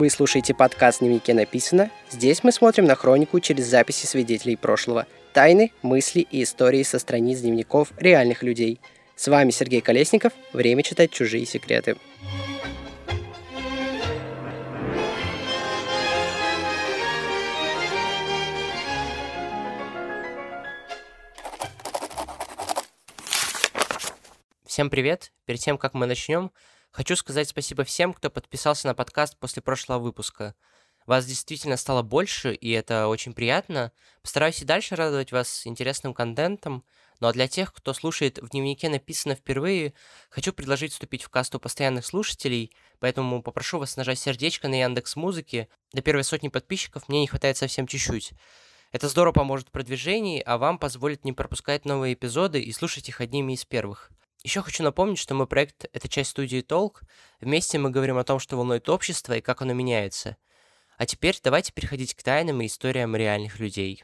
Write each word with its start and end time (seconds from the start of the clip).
Вы 0.00 0.08
слушаете 0.08 0.54
подкаст 0.54 1.00
«Дневнике 1.00 1.34
написано». 1.34 1.90
Здесь 2.08 2.42
мы 2.42 2.52
смотрим 2.52 2.86
на 2.86 2.94
хронику 2.94 3.38
через 3.38 3.66
записи 3.66 4.06
свидетелей 4.06 4.56
прошлого, 4.56 5.06
тайны, 5.34 5.72
мысли 5.82 6.20
и 6.20 6.42
истории 6.42 6.82
со 6.84 6.98
страниц 6.98 7.40
дневников 7.40 7.92
реальных 7.98 8.42
людей. 8.42 8.80
С 9.14 9.28
вами 9.28 9.50
Сергей 9.50 9.82
Колесников. 9.82 10.32
Время 10.54 10.82
читать 10.82 11.10
чужие 11.10 11.44
секреты. 11.44 11.98
Всем 24.64 24.88
привет! 24.88 25.30
Перед 25.44 25.60
тем, 25.60 25.76
как 25.76 25.92
мы 25.92 26.06
начнем, 26.06 26.52
хочу 26.90 27.16
сказать 27.16 27.48
спасибо 27.48 27.84
всем, 27.84 28.12
кто 28.12 28.30
подписался 28.30 28.86
на 28.86 28.94
подкаст 28.94 29.38
после 29.38 29.62
прошлого 29.62 29.98
выпуска. 29.98 30.54
Вас 31.06 31.26
действительно 31.26 31.76
стало 31.76 32.02
больше, 32.02 32.54
и 32.54 32.70
это 32.70 33.08
очень 33.08 33.32
приятно. 33.32 33.92
Постараюсь 34.22 34.62
и 34.62 34.64
дальше 34.64 34.96
радовать 34.96 35.32
вас 35.32 35.66
интересным 35.66 36.14
контентом. 36.14 36.84
Ну 37.20 37.28
а 37.28 37.32
для 37.32 37.48
тех, 37.48 37.72
кто 37.72 37.92
слушает 37.92 38.38
в 38.38 38.48
дневнике 38.48 38.88
написано 38.88 39.34
впервые, 39.34 39.92
хочу 40.30 40.52
предложить 40.52 40.92
вступить 40.92 41.22
в 41.22 41.28
касту 41.28 41.58
постоянных 41.58 42.06
слушателей, 42.06 42.72
поэтому 42.98 43.42
попрошу 43.42 43.78
вас 43.78 43.96
нажать 43.96 44.18
сердечко 44.18 44.68
на 44.68 44.80
Яндекс 44.80 45.16
Музыки. 45.16 45.68
До 45.92 46.00
первой 46.00 46.24
сотни 46.24 46.48
подписчиков 46.48 47.08
мне 47.08 47.20
не 47.20 47.26
хватает 47.26 47.56
совсем 47.56 47.86
чуть-чуть. 47.86 48.32
Это 48.92 49.08
здорово 49.08 49.32
поможет 49.32 49.68
в 49.68 49.70
продвижении, 49.70 50.42
а 50.44 50.58
вам 50.58 50.78
позволит 50.78 51.24
не 51.24 51.32
пропускать 51.32 51.84
новые 51.84 52.14
эпизоды 52.14 52.60
и 52.60 52.72
слушать 52.72 53.08
их 53.08 53.20
одними 53.20 53.52
из 53.52 53.64
первых. 53.64 54.10
Еще 54.42 54.62
хочу 54.62 54.82
напомнить, 54.82 55.18
что 55.18 55.34
мой 55.34 55.46
проект— 55.46 55.84
это 55.92 56.08
часть 56.08 56.30
студии 56.30 56.62
Толк. 56.62 57.02
Вместе 57.40 57.78
мы 57.78 57.90
говорим 57.90 58.16
о 58.16 58.24
том, 58.24 58.38
что 58.38 58.56
волнует 58.56 58.88
общество 58.88 59.34
и 59.34 59.42
как 59.42 59.60
оно 59.60 59.74
меняется. 59.74 60.36
А 60.96 61.04
теперь 61.04 61.38
давайте 61.42 61.72
переходить 61.72 62.14
к 62.14 62.22
тайнам 62.22 62.60
и 62.62 62.66
историям 62.66 63.14
реальных 63.14 63.58
людей. 63.60 64.02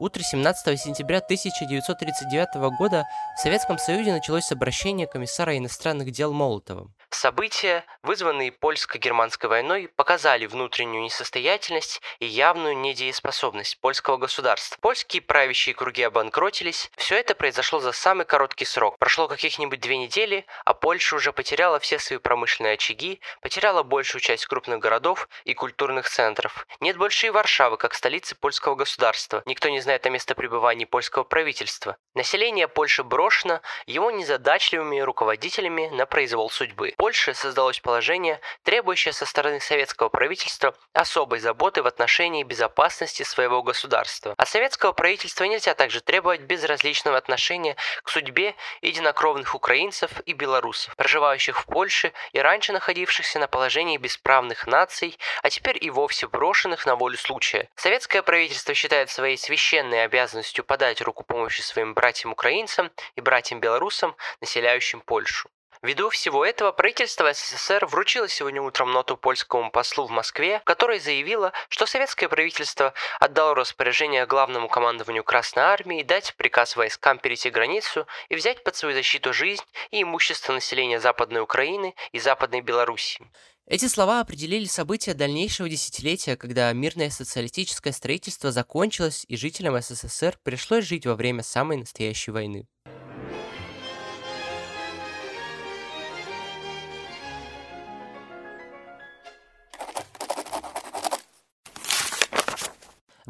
Утро 0.00 0.22
17 0.22 0.80
сентября 0.80 1.18
1939 1.18 2.70
года 2.78 3.06
в 3.36 3.40
Советском 3.40 3.76
Союзе 3.76 4.14
началось 4.14 4.50
обращение 4.50 5.06
комиссара 5.06 5.58
иностранных 5.58 6.10
дел 6.10 6.32
Молотова. 6.32 6.90
События, 7.20 7.84
вызванные 8.02 8.50
польско-германской 8.50 9.50
войной, 9.50 9.88
показали 9.94 10.46
внутреннюю 10.46 11.02
несостоятельность 11.02 12.00
и 12.18 12.24
явную 12.24 12.78
недееспособность 12.78 13.78
польского 13.78 14.16
государства. 14.16 14.78
Польские 14.80 15.20
правящие 15.20 15.74
круги 15.74 16.02
обанкротились. 16.02 16.90
Все 16.96 17.16
это 17.16 17.34
произошло 17.34 17.78
за 17.78 17.92
самый 17.92 18.24
короткий 18.24 18.64
срок. 18.64 18.96
Прошло 18.96 19.28
каких-нибудь 19.28 19.80
две 19.80 19.98
недели, 19.98 20.46
а 20.64 20.72
Польша 20.72 21.16
уже 21.16 21.34
потеряла 21.34 21.78
все 21.78 21.98
свои 21.98 22.18
промышленные 22.18 22.72
очаги, 22.72 23.20
потеряла 23.42 23.82
большую 23.82 24.22
часть 24.22 24.46
крупных 24.46 24.78
городов 24.78 25.28
и 25.44 25.52
культурных 25.52 26.08
центров. 26.08 26.66
Нет 26.80 26.96
больше 26.96 27.26
и 27.26 27.30
Варшавы, 27.30 27.76
как 27.76 27.92
столицы 27.92 28.34
польского 28.34 28.76
государства. 28.76 29.42
Никто 29.44 29.68
не 29.68 29.80
знает 29.80 30.06
о 30.06 30.08
местопребывании 30.08 30.86
польского 30.86 31.24
правительства. 31.24 31.98
Население 32.14 32.66
Польши 32.66 33.04
брошено 33.04 33.60
его 33.84 34.10
незадачливыми 34.10 35.00
руководителями 35.00 35.90
на 35.92 36.06
произвол 36.06 36.48
судьбы. 36.48 36.94
Польше 37.10 37.34
создалось 37.34 37.80
положение, 37.80 38.40
требующее 38.62 39.12
со 39.12 39.26
стороны 39.26 39.58
советского 39.58 40.08
правительства 40.08 40.76
особой 40.92 41.40
заботы 41.40 41.82
в 41.82 41.88
отношении 41.88 42.44
безопасности 42.44 43.24
своего 43.24 43.64
государства. 43.64 44.32
От 44.36 44.48
советского 44.48 44.92
правительства 44.92 45.42
нельзя 45.42 45.74
также 45.74 46.02
требовать 46.02 46.42
безразличного 46.42 47.16
отношения 47.16 47.74
к 48.04 48.10
судьбе 48.10 48.54
единокровных 48.80 49.56
украинцев 49.56 50.20
и 50.24 50.34
белорусов, 50.34 50.94
проживающих 50.94 51.58
в 51.58 51.66
Польше 51.66 52.12
и 52.30 52.38
раньше 52.38 52.72
находившихся 52.72 53.40
на 53.40 53.48
положении 53.48 53.96
бесправных 53.96 54.68
наций, 54.68 55.18
а 55.42 55.50
теперь 55.50 55.84
и 55.84 55.90
вовсе 55.90 56.28
брошенных 56.28 56.86
на 56.86 56.94
волю 56.94 57.18
случая. 57.18 57.68
Советское 57.74 58.22
правительство 58.22 58.72
считает 58.72 59.10
своей 59.10 59.36
священной 59.36 60.04
обязанностью 60.04 60.64
подать 60.64 61.00
руку 61.00 61.24
помощи 61.24 61.60
своим 61.60 61.92
братьям-украинцам 61.92 62.92
и 63.16 63.20
братьям-белорусам, 63.20 64.14
населяющим 64.40 65.00
Польшу. 65.00 65.50
Ввиду 65.82 66.10
всего 66.10 66.44
этого 66.44 66.72
правительство 66.72 67.32
СССР 67.32 67.86
вручило 67.86 68.28
сегодня 68.28 68.60
утром 68.60 68.92
ноту 68.92 69.16
польскому 69.16 69.70
послу 69.70 70.06
в 70.06 70.10
Москве, 70.10 70.60
в 70.60 70.64
которой 70.64 71.00
заявило, 71.00 71.54
что 71.70 71.86
советское 71.86 72.28
правительство 72.28 72.92
отдало 73.18 73.54
распоряжение 73.54 74.26
главному 74.26 74.68
командованию 74.68 75.24
Красной 75.24 75.62
Армии 75.62 76.02
дать 76.02 76.34
приказ 76.36 76.76
войскам 76.76 77.18
перейти 77.18 77.48
границу 77.48 78.06
и 78.28 78.34
взять 78.34 78.62
под 78.62 78.76
свою 78.76 78.94
защиту 78.94 79.32
жизнь 79.32 79.64
и 79.90 80.02
имущество 80.02 80.52
населения 80.52 81.00
Западной 81.00 81.40
Украины 81.40 81.94
и 82.12 82.20
Западной 82.20 82.60
Белоруссии. 82.60 83.26
Эти 83.66 83.86
слова 83.86 84.20
определили 84.20 84.66
события 84.66 85.14
дальнейшего 85.14 85.66
десятилетия, 85.66 86.36
когда 86.36 86.70
мирное 86.74 87.08
социалистическое 87.08 87.94
строительство 87.94 88.52
закончилось 88.52 89.24
и 89.28 89.36
жителям 89.38 89.80
СССР 89.80 90.38
пришлось 90.42 90.84
жить 90.84 91.06
во 91.06 91.14
время 91.14 91.42
самой 91.42 91.78
настоящей 91.78 92.32
войны. 92.32 92.66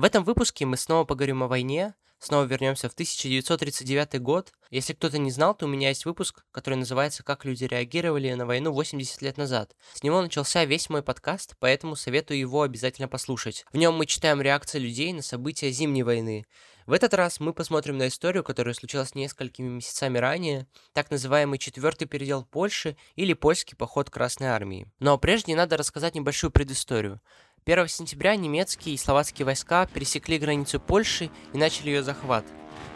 В 0.01 0.05
этом 0.05 0.25
выпуске 0.25 0.65
мы 0.65 0.79
снова 0.79 1.05
поговорим 1.05 1.43
о 1.43 1.47
войне, 1.47 1.93
снова 2.19 2.45
вернемся 2.45 2.89
в 2.89 2.95
1939 2.95 4.19
год. 4.23 4.51
Если 4.71 4.95
кто-то 4.95 5.19
не 5.19 5.31
знал, 5.31 5.55
то 5.55 5.67
у 5.67 5.69
меня 5.69 5.91
есть 5.91 6.07
выпуск, 6.07 6.47
который 6.53 6.77
называется 6.77 7.23
«Как 7.23 7.45
люди 7.45 7.65
реагировали 7.65 8.33
на 8.33 8.47
войну 8.47 8.73
80 8.73 9.21
лет 9.21 9.37
назад». 9.37 9.77
С 9.93 10.03
него 10.03 10.23
начался 10.23 10.65
весь 10.65 10.89
мой 10.89 11.03
подкаст, 11.03 11.55
поэтому 11.59 11.97
советую 11.97 12.39
его 12.39 12.63
обязательно 12.63 13.09
послушать. 13.09 13.67
В 13.75 13.77
нем 13.77 13.95
мы 13.95 14.07
читаем 14.07 14.41
реакции 14.41 14.79
людей 14.79 15.13
на 15.13 15.21
события 15.21 15.71
Зимней 15.71 16.03
войны. 16.03 16.47
В 16.87 16.93
этот 16.93 17.13
раз 17.13 17.39
мы 17.39 17.53
посмотрим 17.53 17.99
на 17.99 18.09
историю, 18.09 18.43
которая 18.43 18.75
случилась 18.75 19.15
несколькими 19.15 19.69
месяцами 19.69 20.17
ранее, 20.17 20.67
так 20.95 21.11
называемый 21.11 21.59
четвертый 21.59 22.09
передел 22.09 22.45
Польши 22.45 22.97
или 23.17 23.35
польский 23.35 23.77
поход 23.77 24.09
Красной 24.09 24.49
Армии. 24.49 24.91
Но 24.99 25.19
прежде 25.19 25.55
надо 25.55 25.77
рассказать 25.77 26.15
небольшую 26.15 26.51
предысторию. 26.51 27.21
1 27.67 27.89
сентября 27.89 28.37
немецкие 28.37 28.95
и 28.95 28.99
словацкие 28.99 29.45
войска 29.45 29.87
пересекли 29.87 30.39
границу 30.39 30.81
Польши 30.81 31.31
и 31.53 31.59
начали 31.59 31.91
ее 31.91 32.03
захват. 32.03 32.45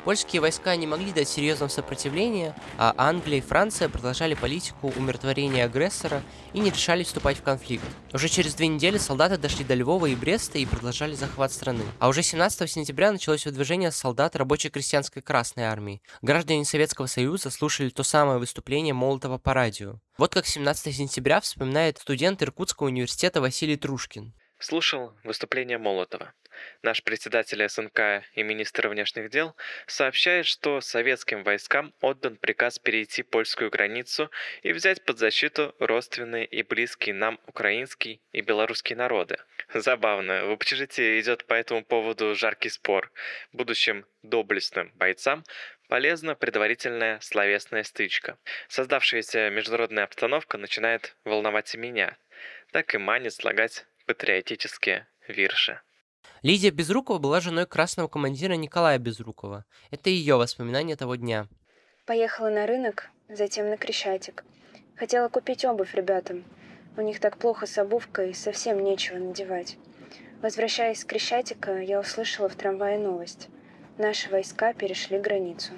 Польские 0.04 0.42
войска 0.42 0.76
не 0.76 0.86
могли 0.86 1.12
дать 1.12 1.28
серьезного 1.28 1.70
сопротивления, 1.70 2.54
а 2.76 2.94
Англия 2.98 3.38
и 3.38 3.40
Франция 3.40 3.88
продолжали 3.88 4.34
политику 4.34 4.92
умиротворения 4.96 5.64
агрессора 5.64 6.22
и 6.52 6.58
не 6.58 6.70
решали 6.70 7.04
вступать 7.04 7.38
в 7.38 7.42
конфликт. 7.42 7.84
Уже 8.12 8.28
через 8.28 8.54
две 8.54 8.66
недели 8.66 8.98
солдаты 8.98 9.38
дошли 9.38 9.64
до 9.64 9.74
Львова 9.74 10.06
и 10.06 10.14
Бреста 10.14 10.58
и 10.58 10.66
продолжали 10.66 11.14
захват 11.14 11.52
страны. 11.52 11.84
А 12.00 12.08
уже 12.08 12.22
17 12.22 12.70
сентября 12.70 13.12
началось 13.12 13.46
выдвижение 13.46 13.90
солдат 13.90 14.36
рабочей 14.36 14.68
крестьянской 14.68 15.22
Красной 15.22 15.64
Армии. 15.64 16.02
Граждане 16.20 16.66
Советского 16.66 17.06
Союза 17.06 17.50
слушали 17.50 17.88
то 17.88 18.02
самое 18.02 18.38
выступление 18.38 18.92
Молотова 18.92 19.38
по 19.38 19.54
радио. 19.54 20.00
Вот 20.18 20.34
как 20.34 20.46
17 20.46 20.94
сентября 20.94 21.40
вспоминает 21.40 21.98
студент 21.98 22.42
Иркутского 22.42 22.88
университета 22.88 23.40
Василий 23.40 23.76
Трушкин 23.76 24.34
слушал 24.58 25.14
выступление 25.24 25.78
Молотова. 25.78 26.34
Наш 26.82 27.02
председатель 27.02 27.66
СНК 27.68 28.24
и 28.34 28.42
министр 28.42 28.88
внешних 28.88 29.30
дел 29.30 29.56
сообщает, 29.86 30.46
что 30.46 30.80
советским 30.80 31.42
войскам 31.42 31.94
отдан 32.00 32.36
приказ 32.36 32.78
перейти 32.78 33.22
польскую 33.22 33.70
границу 33.70 34.30
и 34.62 34.72
взять 34.72 35.04
под 35.04 35.18
защиту 35.18 35.74
родственные 35.78 36.46
и 36.46 36.62
близкие 36.62 37.14
нам 37.14 37.40
украинский 37.46 38.20
и 38.32 38.40
белорусский 38.40 38.94
народы. 38.94 39.38
Забавно, 39.72 40.46
в 40.46 40.50
общежитии 40.50 41.20
идет 41.20 41.46
по 41.46 41.54
этому 41.54 41.84
поводу 41.84 42.34
жаркий 42.34 42.68
спор. 42.68 43.10
Будущим 43.52 44.06
доблестным 44.22 44.92
бойцам 44.94 45.44
полезна 45.88 46.34
предварительная 46.34 47.18
словесная 47.20 47.82
стычка. 47.82 48.38
Создавшаяся 48.68 49.50
международная 49.50 50.04
обстановка 50.04 50.58
начинает 50.58 51.16
волновать 51.24 51.74
и 51.74 51.78
меня. 51.78 52.16
Так 52.72 52.94
и 52.94 52.98
манит 52.98 53.32
слагать 53.34 53.86
патриотические 54.06 55.06
вирши. 55.28 55.80
Лидия 56.42 56.70
Безрукова 56.70 57.18
была 57.18 57.40
женой 57.40 57.66
красного 57.66 58.08
командира 58.08 58.52
Николая 58.52 58.98
Безрукова. 58.98 59.64
Это 59.90 60.10
ее 60.10 60.36
воспоминания 60.36 60.96
того 60.96 61.16
дня. 61.16 61.48
Поехала 62.04 62.50
на 62.50 62.66
рынок, 62.66 63.08
затем 63.30 63.70
на 63.70 63.78
Крещатик. 63.78 64.44
Хотела 64.96 65.28
купить 65.28 65.64
обувь 65.64 65.94
ребятам. 65.94 66.44
У 66.96 67.00
них 67.00 67.18
так 67.18 67.38
плохо 67.38 67.66
с 67.66 67.78
обувкой, 67.78 68.34
совсем 68.34 68.84
нечего 68.84 69.16
надевать. 69.16 69.78
Возвращаясь 70.42 71.00
с 71.00 71.04
Крещатика, 71.04 71.80
я 71.80 71.98
услышала 71.98 72.48
в 72.48 72.56
трамвае 72.56 72.98
новость. 72.98 73.48
Наши 73.96 74.28
войска 74.28 74.74
перешли 74.74 75.18
границу. 75.18 75.72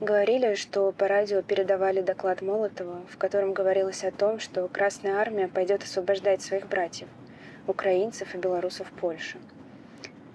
Говорили, 0.00 0.54
что 0.54 0.90
по 0.92 1.06
радио 1.06 1.42
передавали 1.42 2.00
доклад 2.00 2.40
Молотова, 2.40 3.06
в 3.08 3.18
котором 3.18 3.52
говорилось 3.52 4.04
о 4.04 4.10
том, 4.10 4.40
что 4.40 4.66
Красная 4.68 5.16
Армия 5.16 5.48
пойдет 5.48 5.82
освобождать 5.82 6.40
своих 6.40 6.66
братьев– 6.66 7.08
украинцев 7.66 8.34
и 8.34 8.38
белорусов 8.38 8.90
Польши. 8.92 9.38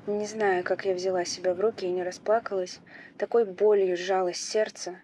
Не 0.07 0.25
знаю, 0.25 0.63
как 0.63 0.85
я 0.85 0.93
взяла 0.93 1.25
себя 1.25 1.53
в 1.53 1.59
руки 1.59 1.85
и 1.85 1.91
не 1.91 2.03
расплакалась. 2.03 2.79
Такой 3.17 3.45
болью 3.45 3.97
сжалось 3.97 4.39
сердце. 4.39 5.01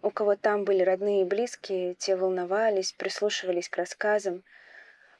У 0.00 0.10
кого 0.10 0.36
там 0.36 0.64
были 0.64 0.82
родные 0.82 1.22
и 1.22 1.24
близкие, 1.24 1.94
те 1.94 2.14
волновались, 2.14 2.92
прислушивались 2.92 3.68
к 3.68 3.76
рассказам, 3.76 4.44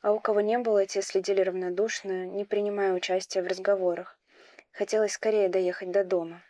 а 0.03 0.13
у 0.13 0.21
кого 0.21 0.43
не 0.43 0.59
было, 0.59 0.87
те 0.87 1.01
следили 1.01 1.41
равнодушно, 1.41 2.27
не 2.27 2.45
принимая 2.45 2.93
участия 2.93 3.43
в 3.43 3.47
разговорах. 3.47 4.19
Хотелось 4.73 5.13
скорее 5.13 5.49
доехать 5.49 5.91
до 5.91 6.05
дома. 6.05 6.43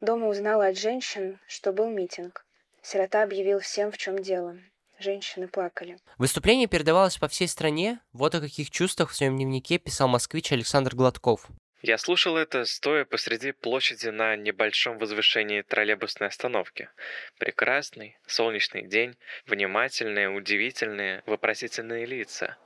Дома 0.00 0.28
узнала 0.28 0.66
от 0.66 0.78
женщин, 0.78 1.40
что 1.46 1.72
был 1.72 1.88
митинг. 1.88 2.44
Сирота 2.82 3.22
объявил 3.22 3.60
всем, 3.60 3.90
в 3.90 3.98
чем 3.98 4.18
дело. 4.18 4.58
Женщины 5.00 5.48
плакали. 5.48 5.96
Выступление 6.18 6.66
передавалось 6.66 7.16
по 7.16 7.26
всей 7.26 7.48
стране. 7.48 8.00
Вот 8.12 8.34
о 8.34 8.40
каких 8.40 8.70
чувствах 8.70 9.10
в 9.10 9.16
своем 9.16 9.36
дневнике 9.36 9.78
писал 9.78 10.08
москвич 10.08 10.52
Александр 10.52 10.94
Гладков. 10.94 11.48
Я 11.80 11.96
слушал 11.96 12.36
это, 12.36 12.66
стоя 12.66 13.06
посреди 13.06 13.52
площади 13.52 14.08
на 14.08 14.36
небольшом 14.36 14.98
возвышении 14.98 15.62
троллейбусной 15.62 16.28
остановки. 16.28 16.90
Прекрасный, 17.38 18.18
солнечный 18.26 18.82
день, 18.82 19.16
внимательные, 19.46 20.28
удивительные, 20.28 21.22
вопросительные 21.24 22.04
лица. 22.04 22.58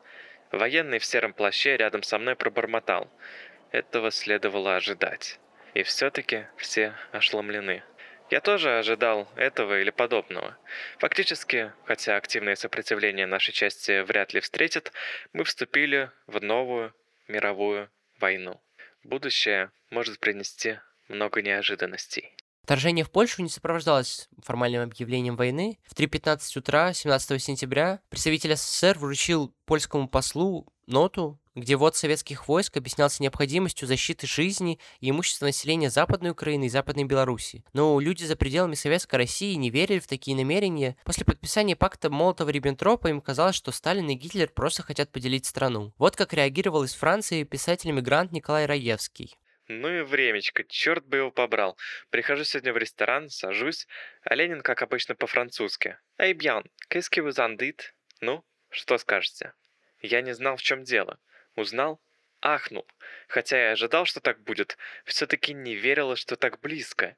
Военный 0.50 0.98
в 0.98 1.04
сером 1.04 1.34
плаще 1.34 1.76
рядом 1.76 2.02
со 2.02 2.18
мной 2.18 2.34
пробормотал. 2.34 3.08
Этого 3.70 4.10
следовало 4.10 4.74
ожидать. 4.74 5.38
И 5.74 5.84
все-таки 5.84 6.46
все 6.56 6.94
ошеломлены. 7.12 7.84
Я 8.30 8.40
тоже 8.40 8.78
ожидал 8.78 9.28
этого 9.36 9.80
или 9.80 9.90
подобного. 9.90 10.56
Фактически, 10.98 11.72
хотя 11.84 12.16
активное 12.16 12.56
сопротивление 12.56 13.26
нашей 13.26 13.52
части 13.52 14.02
вряд 14.02 14.32
ли 14.32 14.40
встретит, 14.40 14.92
мы 15.32 15.44
вступили 15.44 16.10
в 16.26 16.42
новую 16.42 16.94
мировую 17.28 17.90
войну. 18.18 18.60
Будущее 19.02 19.70
может 19.90 20.18
принести 20.18 20.78
много 21.08 21.42
неожиданностей. 21.42 22.34
Вторжение 22.62 23.04
в 23.04 23.10
Польшу 23.10 23.42
не 23.42 23.50
сопровождалось 23.50 24.30
формальным 24.42 24.84
объявлением 24.84 25.36
войны. 25.36 25.78
В 25.84 25.94
3.15 25.94 26.58
утра 26.58 26.94
17 26.94 27.42
сентября 27.42 28.00
представитель 28.08 28.56
СССР 28.56 28.98
вручил 28.98 29.54
польскому 29.66 30.08
послу 30.08 30.66
ноту, 30.86 31.38
где 31.54 31.76
ввод 31.76 31.96
советских 31.96 32.48
войск 32.48 32.76
объяснялся 32.76 33.22
необходимостью 33.22 33.86
защиты 33.86 34.26
жизни 34.26 34.78
и 35.00 35.10
имущества 35.10 35.46
населения 35.46 35.90
Западной 35.90 36.30
Украины 36.30 36.66
и 36.66 36.68
Западной 36.68 37.04
Беларуси. 37.04 37.64
Но 37.72 37.98
люди 38.00 38.24
за 38.24 38.36
пределами 38.36 38.74
Советской 38.74 39.16
России 39.16 39.54
не 39.54 39.70
верили 39.70 39.98
в 39.98 40.06
такие 40.06 40.36
намерения. 40.36 40.96
После 41.04 41.24
подписания 41.24 41.76
пакта 41.76 42.08
Молотова-Риббентропа 42.08 43.08
им 43.08 43.20
казалось, 43.20 43.56
что 43.56 43.72
Сталин 43.72 44.08
и 44.08 44.14
Гитлер 44.14 44.48
просто 44.48 44.82
хотят 44.82 45.10
поделить 45.10 45.46
страну. 45.46 45.92
Вот 45.98 46.16
как 46.16 46.32
реагировал 46.32 46.84
из 46.84 46.94
Франции 46.94 47.44
писатель-мигрант 47.44 48.32
Николай 48.32 48.66
Раевский. 48.66 49.36
Ну 49.66 49.88
и 49.88 50.02
времечко, 50.02 50.62
черт 50.64 51.06
бы 51.06 51.18
его 51.18 51.30
побрал. 51.30 51.78
Прихожу 52.10 52.44
сегодня 52.44 52.74
в 52.74 52.76
ресторан, 52.76 53.30
сажусь, 53.30 53.86
а 54.22 54.34
Ленин, 54.34 54.60
как 54.60 54.82
обычно, 54.82 55.14
по-французски. 55.14 55.96
«Эй, 56.18 56.34
Бьян, 56.34 56.64
qu'est-ce 56.90 57.08
que 57.10 57.22
vous 57.22 57.38
en 57.38 57.56
dites?» 57.56 57.92
Ну, 58.20 58.44
что 58.70 58.98
скажете? 58.98 59.52
Я 60.00 60.22
не 60.22 60.34
знал, 60.34 60.56
в 60.56 60.62
чем 60.62 60.82
дело. 60.82 61.18
Узнал? 61.56 62.00
Ахнул. 62.40 62.86
Хотя 63.28 63.58
и 63.58 63.72
ожидал, 63.72 64.04
что 64.04 64.20
так 64.20 64.42
будет, 64.42 64.76
все-таки 65.04 65.54
не 65.54 65.74
верила, 65.74 66.16
что 66.16 66.36
так 66.36 66.60
близко. 66.60 67.16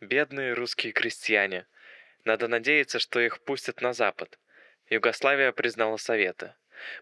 Бедные 0.00 0.52
русские 0.52 0.92
крестьяне. 0.92 1.66
Надо 2.24 2.46
надеяться, 2.48 2.98
что 2.98 3.20
их 3.20 3.40
пустят 3.42 3.80
на 3.80 3.92
Запад. 3.92 4.38
Югославия 4.88 5.52
признала 5.52 5.96
Советы. 5.96 6.54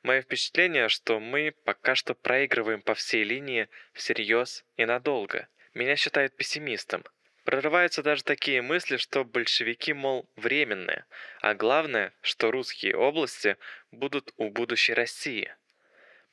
Мое 0.02 0.22
впечатление, 0.22 0.88
что 0.88 1.20
мы 1.20 1.54
пока 1.64 1.94
что 1.94 2.14
проигрываем 2.14 2.80
по 2.80 2.94
всей 2.94 3.24
линии 3.24 3.68
всерьез 3.92 4.64
и 4.76 4.86
надолго. 4.86 5.48
Меня 5.74 5.96
считают 5.96 6.36
пессимистом. 6.36 7.04
Прорываются 7.44 8.02
даже 8.02 8.24
такие 8.24 8.62
мысли, 8.62 8.96
что 8.96 9.24
большевики, 9.24 9.92
мол, 9.92 10.28
временные, 10.34 11.04
а 11.40 11.54
главное, 11.54 12.12
что 12.22 12.50
русские 12.50 12.96
области 12.96 13.56
будут 13.90 14.32
у 14.36 14.50
будущей 14.50 14.94
России. 14.94 15.54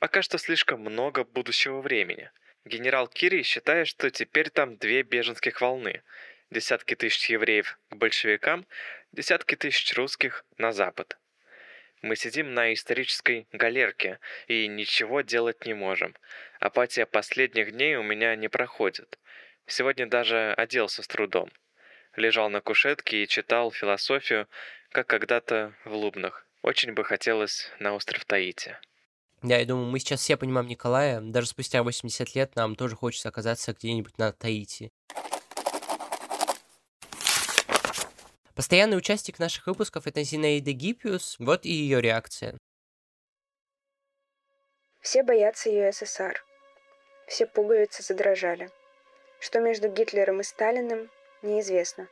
Пока 0.03 0.21
что 0.21 0.37
слишком 0.37 0.81
много 0.81 1.23
будущего 1.23 1.79
времени. 1.79 2.29
Генерал 2.65 3.07
Кири 3.07 3.41
считает, 3.41 3.87
что 3.87 4.11
теперь 4.11 4.49
там 4.49 4.75
две 4.75 5.01
беженских 5.01 5.61
волны. 5.61 6.03
Десятки 6.49 6.93
тысяч 6.93 7.29
евреев 7.29 7.79
к 7.89 7.95
большевикам, 7.95 8.67
десятки 9.13 9.55
тысяч 9.55 9.93
русских 9.93 10.43
на 10.57 10.73
запад. 10.73 11.17
Мы 12.01 12.17
сидим 12.17 12.53
на 12.53 12.73
исторической 12.73 13.47
галерке 13.53 14.19
и 14.47 14.67
ничего 14.67 15.21
делать 15.21 15.65
не 15.65 15.73
можем. 15.73 16.17
Апатия 16.59 17.05
последних 17.05 17.71
дней 17.71 17.95
у 17.95 18.03
меня 18.03 18.35
не 18.35 18.49
проходит. 18.49 19.17
Сегодня 19.67 20.05
даже 20.05 20.53
оделся 20.57 21.01
с 21.01 21.07
трудом. 21.07 21.49
Лежал 22.17 22.49
на 22.49 22.59
кушетке 22.59 23.23
и 23.23 23.27
читал 23.29 23.71
философию, 23.71 24.49
как 24.91 25.07
когда-то 25.07 25.73
в 25.85 25.93
Лубнах. 25.93 26.45
Очень 26.61 26.91
бы 26.91 27.05
хотелось 27.05 27.71
на 27.79 27.93
остров 27.93 28.25
Таити. 28.25 28.77
Да, 29.43 29.57
я 29.57 29.65
думаю, 29.65 29.87
мы 29.87 29.99
сейчас 29.99 30.21
все 30.21 30.37
понимаем 30.37 30.67
Николая. 30.67 31.19
Даже 31.19 31.47
спустя 31.47 31.83
80 31.83 32.33
лет 32.33 32.55
нам 32.55 32.77
тоже 32.77 32.95
хочется 32.95 33.27
оказаться 33.27 33.73
где-нибудь 33.73 34.17
на 34.17 34.31
Таити. 34.31 34.89
Постоянный 38.55 38.97
участник 38.97 39.39
наших 39.39 39.67
выпусков 39.67 40.07
это 40.07 40.23
Зинаида 40.23 40.71
Гиппиус. 40.71 41.35
Вот 41.39 41.65
и 41.65 41.71
ее 41.73 41.99
реакция. 41.99 42.57
Все 45.01 45.23
боятся 45.23 45.69
ЮССР. 45.69 46.45
Все 47.27 47.45
пуговицы 47.45 48.01
задрожали. 48.01 48.71
Что 49.41 49.59
между 49.59 49.89
Гитлером 49.89 50.39
и 50.39 50.43
Сталиным, 50.43 51.09
неизвестно. 51.41 52.07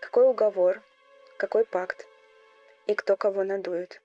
Какой 0.00 0.30
уговор, 0.30 0.80
какой 1.38 1.64
пакт 1.64 2.06
и 2.86 2.94
кто 2.94 3.16
кого 3.16 3.42
надует. 3.42 4.00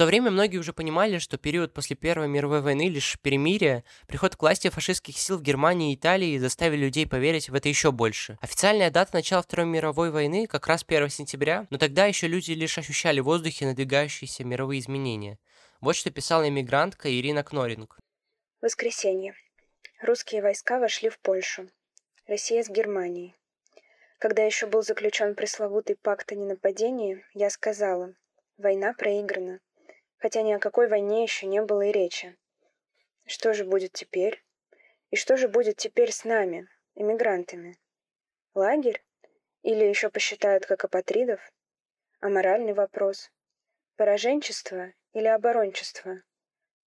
То 0.00 0.06
время 0.06 0.30
многие 0.30 0.56
уже 0.56 0.72
понимали, 0.72 1.18
что 1.18 1.36
период 1.36 1.74
после 1.74 1.94
Первой 1.94 2.26
мировой 2.26 2.62
войны 2.62 2.88
лишь 2.88 3.18
перемирие, 3.20 3.84
приход 4.06 4.34
к 4.34 4.40
власти 4.40 4.70
фашистских 4.70 5.18
сил 5.18 5.36
в 5.36 5.42
Германии 5.42 5.92
и 5.92 5.94
Италии 5.94 6.38
заставили 6.38 6.86
людей 6.86 7.06
поверить 7.06 7.50
в 7.50 7.54
это 7.54 7.68
еще 7.68 7.92
больше. 7.92 8.38
Официальная 8.40 8.90
дата 8.90 9.10
начала 9.12 9.42
Второй 9.42 9.66
мировой 9.66 10.10
войны 10.10 10.46
как 10.46 10.68
раз 10.68 10.86
1 10.88 11.10
сентября, 11.10 11.66
но 11.68 11.76
тогда 11.76 12.06
еще 12.06 12.28
люди 12.28 12.52
лишь 12.52 12.78
ощущали 12.78 13.20
в 13.20 13.24
воздухе 13.24 13.66
надвигающиеся 13.66 14.42
мировые 14.42 14.80
изменения. 14.80 15.38
Вот 15.82 15.96
что 15.96 16.10
писала 16.10 16.48
эмигрантка 16.48 17.14
Ирина 17.14 17.44
Кноринг. 17.44 17.98
Воскресенье. 18.62 19.34
Русские 20.00 20.40
войска 20.40 20.78
вошли 20.78 21.10
в 21.10 21.18
Польшу. 21.18 21.68
Россия 22.26 22.62
с 22.62 22.70
Германией. 22.70 23.36
Когда 24.18 24.44
еще 24.44 24.66
был 24.66 24.80
заключен 24.80 25.34
пресловутый 25.34 25.96
пакт 25.96 26.32
о 26.32 26.36
ненападении, 26.36 27.22
я 27.34 27.50
сказала, 27.50 28.14
война 28.56 28.94
проиграна 28.94 29.60
хотя 30.20 30.42
ни 30.42 30.52
о 30.52 30.58
какой 30.58 30.86
войне 30.86 31.22
еще 31.22 31.46
не 31.46 31.62
было 31.62 31.82
и 31.82 31.92
речи. 31.92 32.36
Что 33.26 33.54
же 33.54 33.64
будет 33.64 33.92
теперь? 33.92 34.44
И 35.10 35.16
что 35.16 35.36
же 35.36 35.48
будет 35.48 35.76
теперь 35.76 36.12
с 36.12 36.24
нами, 36.24 36.68
эмигрантами? 36.94 37.78
Лагерь? 38.54 39.02
Или 39.62 39.84
еще 39.84 40.10
посчитают 40.10 40.66
как 40.66 40.84
апатридов? 40.84 41.40
А 42.20 42.28
моральный 42.28 42.74
вопрос? 42.74 43.30
Пораженчество 43.96 44.92
или 45.12 45.26
оборончество? 45.26 46.22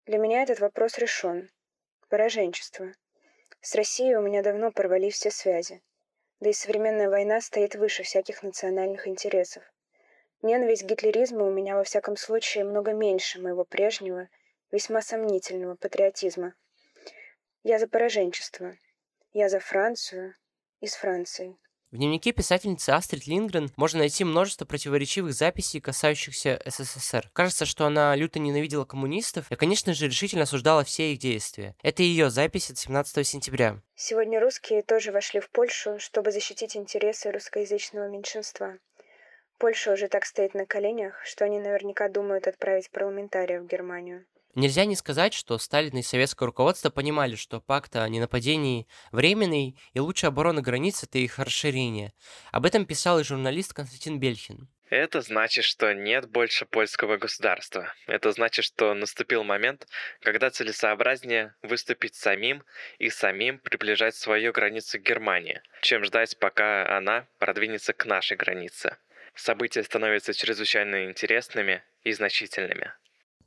Для 0.06 0.18
меня 0.18 0.42
этот 0.42 0.61
вопрос 0.61 0.99
решен. 0.99 1.50
Пораженчество. 2.09 2.92
С 3.61 3.75
Россией 3.75 4.14
у 4.14 4.23
меня 4.23 4.42
давно 4.42 4.71
порвались 4.71 5.14
все 5.14 5.30
связи. 5.30 5.83
Да 6.38 6.50
и 6.50 6.52
современная 6.52 7.11
война 7.11 7.40
стоит 7.40 7.75
выше 7.75 8.04
всяких 8.04 8.42
национальных 8.42 9.09
интересов. 9.09 9.64
Ненависть 10.43 10.83
к 10.83 10.87
гитлеризму 10.87 11.47
у 11.47 11.50
меня 11.50 11.76
во 11.76 11.85
всяком 11.85 12.16
случае 12.16 12.64
много 12.64 12.93
меньше 12.93 13.40
моего 13.40 13.64
прежнего, 13.64 14.28
весьма 14.71 15.00
сомнительного 15.00 15.76
патриотизма. 15.76 16.55
Я 17.62 17.78
за 17.78 17.88
пораженчество. 17.88 18.76
Я 19.33 19.49
за 19.49 19.61
Францию 19.61 20.35
и 20.81 20.87
с 20.87 20.95
Францией. 20.95 21.57
В 21.93 21.99
дневнике 21.99 22.33
писательницы 22.33 22.90
Астрид 22.90 23.26
Лингрен 23.26 23.73
можно 23.76 24.00
найти 24.00 24.25
множество 24.25 24.64
противоречивых 24.66 25.33
записей, 25.33 25.81
касающихся 25.81 26.61
СССР. 26.66 27.31
Кажется, 27.33 27.64
что 27.64 27.87
она 27.87 28.14
люто 28.16 28.38
ненавидела 28.38 28.85
коммунистов 28.85 29.50
и, 29.50 29.57
конечно 29.57 29.95
же, 29.95 30.07
решительно 30.07 30.43
осуждала 30.43 30.85
все 30.85 31.12
их 31.12 31.19
действия. 31.19 31.76
Это 31.83 32.02
ее 32.02 32.28
запись 32.28 32.71
от 32.71 32.78
17 32.78 33.26
сентября. 33.26 33.81
Сегодня 33.95 34.40
русские 34.40 34.83
тоже 34.83 35.12
вошли 35.12 35.40
в 35.40 35.49
Польшу, 35.49 35.99
чтобы 35.99 36.33
защитить 36.33 36.76
интересы 36.76 37.31
русскоязычного 37.31 38.09
меньшинства. 38.09 38.78
Польша 39.59 39.93
уже 39.93 40.09
так 40.09 40.27
стоит 40.27 40.55
на 40.55 40.67
коленях, 40.67 41.21
что 41.25 41.45
они 41.45 41.59
наверняка 41.59 42.09
думают 42.09 42.47
отправить 42.47 42.91
парламентариев 42.91 43.63
в 43.63 43.67
Германию. 43.67 44.27
Нельзя 44.55 44.87
не 44.87 44.97
сказать, 44.97 45.35
что 45.35 45.59
Сталин 45.59 45.99
и 45.99 46.03
советское 46.03 46.47
руководство 46.47 46.89
понимали, 46.89 47.37
что 47.37 47.61
пакт 47.61 47.95
о 47.97 48.09
ненападении 48.09 48.87
временный, 49.13 49.79
и 49.93 50.01
лучшая 50.01 50.31
оборона 50.31 50.63
границ– 50.63 51.03
это 51.05 51.19
их 51.19 51.39
расширение. 51.39 52.13
Об 52.53 52.65
этом 52.65 52.87
писал 52.87 53.21
и 53.21 53.25
журналист 53.25 53.75
Константин 53.75 54.19
Бельхин. 54.19 54.69
Это 54.89 55.21
значит, 55.21 55.65
что 55.65 55.93
нет 55.93 56.31
больше 56.31 56.65
польского 56.65 57.17
государства. 57.17 57.93
Это 58.07 58.31
значит, 58.31 58.65
что 58.65 58.95
наступил 58.95 59.43
момент, 59.43 59.87
когда 60.21 60.49
целесообразнее 60.49 61.55
выступить 61.63 62.15
самим 62.15 62.63
и 62.99 63.11
самим 63.11 63.59
приближать 63.59 64.15
свою 64.15 64.53
границу 64.53 64.99
к 64.99 65.03
Германии, 65.03 65.61
чем 65.83 66.05
ждать, 66.05 66.39
пока 66.39 66.97
она 66.97 67.27
продвинется 67.39 67.93
к 67.93 68.07
нашей 68.07 68.37
границе. 68.37 68.97
События 69.37 69.85
становятся 69.85 70.33
чрезвычайно 70.35 71.05
интересными 71.05 71.83
и 72.02 72.12
значительными. 72.12 72.93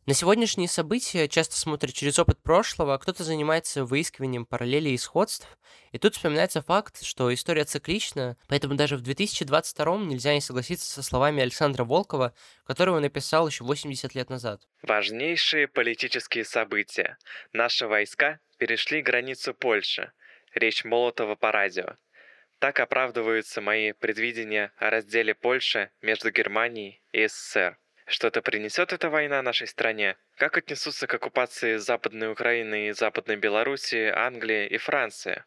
На 0.06 0.16
сегодняшние 0.16 0.68
события 0.68 1.28
часто 1.28 1.56
смотрят 1.56 1.94
через 1.94 2.18
опыт 2.18 2.42
прошлого, 2.42 2.96
а 2.96 2.98
кто-то 2.98 3.24
занимается 3.24 3.86
выискиванием 3.86 4.46
параллелей 4.46 4.94
и 4.94 4.98
сходств. 4.98 5.48
И 5.92 6.00
тут 6.00 6.16
вспоминается 6.16 6.64
факт, 6.64 7.04
что 7.04 7.32
история 7.32 7.64
циклична, 7.64 8.36
поэтому 8.48 8.74
даже 8.74 8.98
в 8.98 9.02
2022 9.02 9.98
нельзя 9.98 10.34
не 10.34 10.42
согласиться 10.42 10.92
со 10.92 11.04
словами 11.04 11.44
Александра 11.44 11.84
Волкова, 11.84 12.34
которые 12.66 12.96
он 12.96 13.04
написал 13.04 13.48
еще 13.48 13.64
80 13.64 14.16
лет 14.16 14.30
назад. 14.32 14.62
Важнейшие 14.82 15.68
политические 15.68 16.44
события. 16.44 17.18
Наши 17.54 17.86
войска 17.86 18.40
перешли 18.58 19.02
границу 19.04 19.54
Польши. 19.54 20.12
Речь 20.56 20.86
Молотова 20.86 21.36
по 21.36 21.52
радио. 21.52 21.98
Так 22.60 22.82
оправдываются 22.82 23.62
мои 23.62 23.94
предвидения 23.94 24.74
о 24.76 24.90
разделе 24.90 25.34
Польши 25.34 25.92
между 26.02 26.30
Германией 26.30 27.02
и 27.14 27.26
СССР. 27.26 27.78
Что-то 28.06 28.42
принесет 28.42 28.92
эта 28.92 29.10
война 29.10 29.42
нашей 29.42 29.68
стране? 29.68 30.18
Как 30.36 30.58
отнесутся 30.58 31.08
к 31.08 31.14
оккупации 31.14 31.78
Западной 31.78 32.32
Украины 32.32 32.88
и 32.88 32.92
Западной 32.92 33.38
Белоруссии, 33.38 34.10
Англия 34.10 34.66
и 34.66 34.78
Франция? 34.78 35.46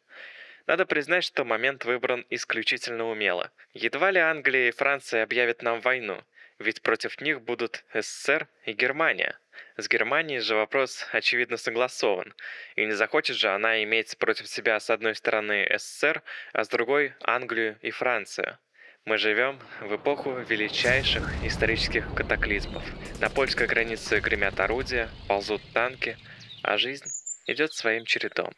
Надо 0.66 0.87
признать, 0.87 1.25
что 1.25 1.45
момент 1.45 1.85
выбран 1.85 2.25
исключительно 2.31 3.04
умело. 3.04 3.52
Едва 3.75 4.11
ли 4.11 4.21
Англия 4.21 4.69
и 4.69 4.73
Франция 4.73 5.23
объявят 5.23 5.61
нам 5.61 5.81
войну, 5.81 6.23
ведь 6.59 6.81
против 6.81 7.21
них 7.21 7.42
будут 7.42 7.85
СССР 7.92 8.49
и 8.64 8.73
Германия. 8.73 9.38
С 9.76 9.88
Германией 9.88 10.40
же 10.40 10.54
вопрос 10.54 11.06
очевидно 11.12 11.56
согласован, 11.56 12.35
и 12.76 12.85
не 12.85 12.92
захочет 12.92 13.37
же 13.37 13.49
она 13.49 13.82
иметь 13.82 14.16
против 14.18 14.49
себя 14.49 14.78
с 14.78 14.90
одной 14.90 15.14
стороны 15.14 15.66
СССР, 15.76 16.23
а 16.52 16.64
с 16.64 16.68
другой 16.68 17.14
Англию 17.21 17.78
и 17.82 17.90
Францию. 17.90 18.59
Мы 19.04 19.18
живем 19.18 19.59
в 19.80 19.97
эпоху 19.97 20.32
величайших 20.49 21.28
исторических 21.44 22.14
катаклизмов. 22.14 22.85
На 23.21 23.28
польской 23.30 23.66
границе 23.66 24.21
гремят 24.21 24.61
орудия, 24.61 25.09
ползут 25.26 25.61
танки, 25.73 26.16
а 26.62 26.78
жизнь 26.78 27.06
идет 27.47 27.73
своим 27.73 28.04
чередом. 28.04 28.52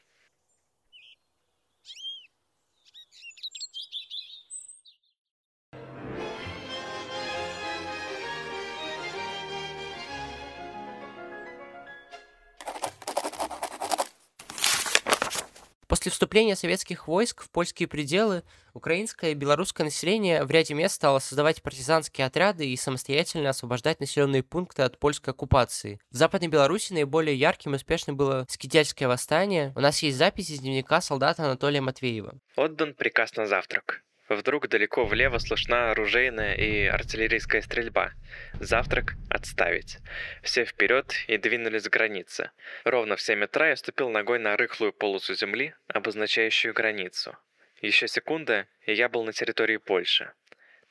После 16.04 16.12
вступления 16.12 16.54
советских 16.54 17.08
войск 17.08 17.42
в 17.42 17.50
польские 17.50 17.88
пределы 17.88 18.42
украинское 18.74 19.30
и 19.30 19.34
белорусское 19.34 19.86
население 19.86 20.44
в 20.44 20.50
ряде 20.50 20.74
мест 20.74 20.96
стало 20.96 21.18
создавать 21.18 21.62
партизанские 21.62 22.26
отряды 22.26 22.68
и 22.68 22.76
самостоятельно 22.76 23.48
освобождать 23.48 24.00
населенные 24.00 24.42
пункты 24.42 24.82
от 24.82 24.98
польской 24.98 25.32
оккупации. 25.32 25.98
В 26.10 26.16
Западной 26.16 26.48
Беларуси 26.48 26.92
наиболее 26.92 27.34
ярким 27.34 27.72
и 27.72 27.76
успешным 27.76 28.18
было 28.18 28.44
скидельское 28.50 29.08
восстание. 29.08 29.72
У 29.76 29.80
нас 29.80 30.02
есть 30.02 30.18
запись 30.18 30.50
из 30.50 30.58
дневника 30.58 31.00
солдата 31.00 31.42
Анатолия 31.42 31.80
Матвеева. 31.80 32.34
Отдан 32.54 32.92
приказ 32.92 33.34
на 33.36 33.46
завтрак. 33.46 34.02
Вдруг 34.34 34.68
далеко 34.68 35.04
влево 35.04 35.38
слышна 35.38 35.92
оружейная 35.92 36.54
и 36.54 36.86
артиллерийская 36.86 37.62
стрельба. 37.62 38.12
Завтрак 38.54 39.14
отставить. 39.30 39.98
Все 40.42 40.64
вперед 40.64 41.14
и 41.28 41.38
двинулись 41.38 41.88
к 41.88 41.92
границе. 41.92 42.50
Ровно 42.84 43.14
в 43.14 43.22
7 43.22 43.44
утра 43.44 43.68
я 43.68 43.76
ступил 43.76 44.10
ногой 44.10 44.40
на 44.40 44.56
рыхлую 44.56 44.92
полосу 44.92 45.34
земли, 45.34 45.74
обозначающую 45.86 46.74
границу. 46.74 47.36
Еще 47.80 48.08
секунда, 48.08 48.66
и 48.86 48.92
я 48.92 49.08
был 49.08 49.22
на 49.24 49.32
территории 49.32 49.76
Польши. 49.76 50.32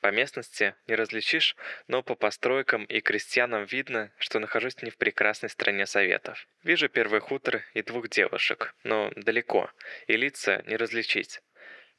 По 0.00 0.10
местности 0.10 0.74
не 0.86 0.94
различишь, 0.94 1.54
но 1.86 2.02
по 2.02 2.14
постройкам 2.14 2.84
и 2.84 3.00
крестьянам 3.00 3.64
видно, 3.64 4.12
что 4.18 4.38
нахожусь 4.38 4.80
не 4.82 4.90
в 4.90 4.96
прекрасной 4.96 5.50
стране 5.50 5.86
Советов. 5.86 6.46
Вижу 6.62 6.88
первый 6.88 7.20
хутор 7.20 7.62
и 7.74 7.82
двух 7.82 8.08
девушек, 8.08 8.74
но 8.84 9.10
далеко, 9.16 9.70
и 10.06 10.16
лица 10.16 10.62
не 10.66 10.76
различить. 10.76 11.40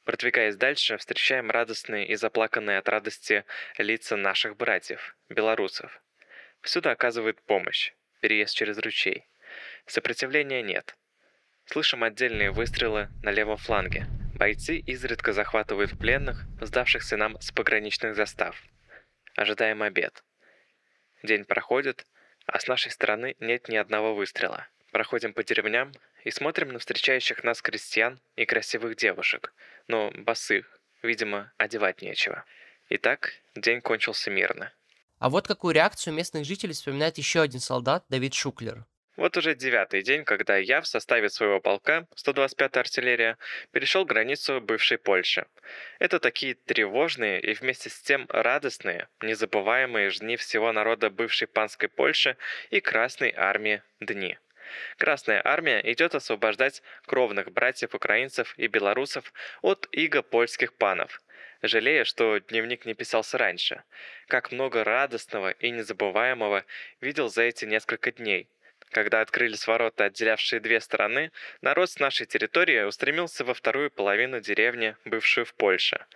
Продвигаясь 0.06 0.54
дальше, 0.54 0.96
встречаем 0.98 1.50
радостные 1.50 2.06
и 2.06 2.14
заплаканные 2.14 2.78
от 2.78 2.88
радости 2.88 3.44
лица 3.76 4.16
наших 4.16 4.56
братьев, 4.56 5.16
белорусов. 5.28 6.00
Всюду 6.60 6.90
оказывают 6.90 7.42
помощь, 7.42 7.92
переезд 8.20 8.54
через 8.54 8.78
ручей. 8.78 9.26
Сопротивления 9.84 10.62
нет. 10.62 10.96
Слышим 11.64 12.04
отдельные 12.04 12.52
выстрелы 12.52 13.08
на 13.24 13.32
левом 13.32 13.56
фланге. 13.56 14.06
Бойцы 14.36 14.76
изредка 14.76 15.32
захватывают 15.32 15.98
пленных, 15.98 16.44
сдавшихся 16.60 17.16
нам 17.16 17.40
с 17.40 17.50
пограничных 17.50 18.14
застав. 18.14 18.62
Ожидаем 19.34 19.82
обед. 19.82 20.22
День 21.24 21.44
проходит, 21.44 22.06
а 22.46 22.60
с 22.60 22.68
нашей 22.68 22.92
стороны 22.92 23.34
нет 23.40 23.68
ни 23.68 23.74
одного 23.74 24.14
выстрела. 24.14 24.68
Проходим 24.92 25.32
по 25.32 25.42
деревням 25.42 25.90
и 26.26 26.30
смотрим 26.32 26.70
на 26.70 26.80
встречающих 26.80 27.44
нас 27.44 27.62
крестьян 27.62 28.18
и 28.34 28.44
красивых 28.46 28.96
девушек, 28.96 29.54
но 29.86 30.10
босых, 30.10 30.80
видимо, 31.00 31.52
одевать 31.56 32.02
нечего. 32.02 32.44
Итак, 32.88 33.30
день 33.54 33.80
кончился 33.80 34.28
мирно. 34.28 34.72
А 35.20 35.30
вот 35.30 35.46
какую 35.46 35.72
реакцию 35.72 36.14
местных 36.14 36.44
жителей 36.44 36.72
вспоминает 36.72 37.16
еще 37.16 37.42
один 37.42 37.60
солдат, 37.60 38.06
Давид 38.08 38.34
Шуклер. 38.34 38.86
Вот 39.16 39.36
уже 39.36 39.54
девятый 39.54 40.02
день, 40.02 40.24
когда 40.24 40.56
я 40.56 40.80
в 40.80 40.88
составе 40.88 41.30
своего 41.30 41.60
полка, 41.60 42.08
125-я 42.16 42.80
артиллерия, 42.80 43.38
перешел 43.70 44.04
границу 44.04 44.60
бывшей 44.60 44.98
Польши. 44.98 45.46
Это 46.00 46.18
такие 46.18 46.54
тревожные 46.54 47.40
и 47.40 47.54
вместе 47.54 47.88
с 47.88 48.00
тем 48.00 48.26
радостные, 48.30 49.08
незабываемые 49.22 50.10
дни 50.10 50.36
всего 50.36 50.72
народа 50.72 51.08
бывшей 51.08 51.46
панской 51.46 51.88
Польши 51.88 52.36
и 52.70 52.80
Красной 52.80 53.32
армии 53.36 53.80
дни. 54.00 54.36
Красная 54.98 55.40
армия 55.44 55.80
идет 55.92 56.14
освобождать 56.14 56.82
кровных 57.06 57.52
братьев-украинцев 57.52 58.54
и 58.56 58.66
белорусов 58.66 59.32
от 59.62 59.88
иго 59.92 60.22
польских 60.22 60.74
панов, 60.74 61.20
жалея, 61.62 62.04
что 62.04 62.38
дневник 62.38 62.86
не 62.86 62.94
писался 62.94 63.38
раньше. 63.38 63.82
Как 64.28 64.52
много 64.52 64.84
радостного 64.84 65.50
и 65.50 65.70
незабываемого 65.70 66.64
видел 67.00 67.28
за 67.28 67.42
эти 67.42 67.64
несколько 67.64 68.12
дней. 68.12 68.48
Когда 68.90 69.20
открылись 69.20 69.66
ворота, 69.66 70.04
отделявшие 70.04 70.60
две 70.60 70.80
стороны, 70.80 71.32
народ 71.60 71.90
с 71.90 71.98
нашей 71.98 72.26
территории 72.26 72.82
устремился 72.82 73.44
во 73.44 73.52
вторую 73.52 73.90
половину 73.90 74.40
деревни, 74.40 74.96
бывшую 75.04 75.44
в 75.44 75.54
Польше. 75.54 76.06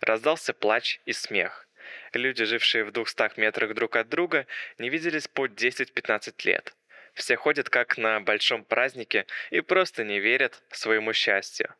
Раздался 0.00 0.54
плач 0.54 1.00
и 1.06 1.12
смех. 1.12 1.68
Люди, 2.12 2.44
жившие 2.44 2.84
в 2.84 2.92
двухстах 2.92 3.36
метрах 3.36 3.74
друг 3.74 3.96
от 3.96 4.08
друга, 4.08 4.46
не 4.78 4.88
виделись 4.88 5.28
по 5.28 5.46
10-15 5.46 6.34
лет. 6.44 6.74
Все 7.14 7.36
ходят 7.36 7.68
как 7.68 7.98
на 7.98 8.20
большом 8.20 8.64
празднике 8.64 9.26
и 9.50 9.60
просто 9.60 10.04
не 10.04 10.20
верят 10.20 10.62
своему 10.70 11.12
счастью. 11.12 11.74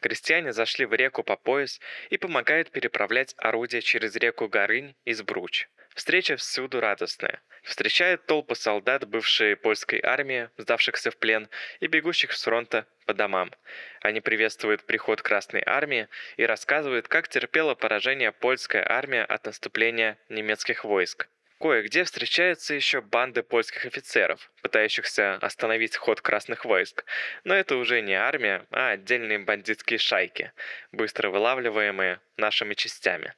Крестьяне 0.00 0.52
зашли 0.52 0.84
в 0.84 0.92
реку 0.94 1.22
по 1.22 1.36
пояс 1.36 1.80
и 2.10 2.18
помогают 2.18 2.70
переправлять 2.70 3.34
орудия 3.38 3.80
через 3.80 4.14
реку 4.16 4.48
Горынь 4.48 4.94
из 5.04 5.22
Бруч. 5.22 5.68
Встреча 5.94 6.36
всюду 6.36 6.80
радостная. 6.80 7.40
Встречают 7.62 8.26
толпы 8.26 8.54
солдат 8.54 9.08
бывшей 9.08 9.56
польской 9.56 9.98
армии, 10.02 10.50
сдавшихся 10.58 11.10
в 11.10 11.16
плен, 11.16 11.48
и 11.80 11.86
бегущих 11.86 12.32
с 12.32 12.42
фронта 12.42 12.86
по 13.06 13.14
домам. 13.14 13.50
Они 14.02 14.20
приветствуют 14.20 14.84
приход 14.84 15.22
Красной 15.22 15.62
армии 15.64 16.08
и 16.36 16.44
рассказывают, 16.44 17.08
как 17.08 17.28
терпела 17.28 17.74
поражение 17.74 18.30
польская 18.30 18.86
армия 18.86 19.24
от 19.24 19.46
наступления 19.46 20.18
немецких 20.28 20.84
войск. 20.84 21.28
Кое-где 21.58 22.04
встречаются 22.04 22.74
еще 22.74 23.00
банды 23.00 23.42
польских 23.42 23.86
офицеров, 23.86 24.52
пытающихся 24.62 25.36
остановить 25.36 25.96
ход 25.96 26.20
красных 26.20 26.66
войск. 26.66 27.04
Но 27.44 27.54
это 27.54 27.76
уже 27.76 28.02
не 28.02 28.12
армия, 28.12 28.66
а 28.70 28.90
отдельные 28.90 29.38
бандитские 29.38 29.98
шайки, 29.98 30.52
быстро 30.92 31.30
вылавливаемые 31.30 32.20
нашими 32.36 32.74
частями. 32.74 33.34